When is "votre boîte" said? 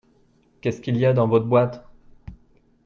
1.27-1.87